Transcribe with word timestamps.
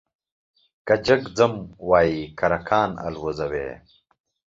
که 0.87 0.95
جگ 1.05 1.21
ځم 1.37 1.53
وايي 1.89 2.21
کرکان 2.39 2.91
الوزوې، 3.05 3.69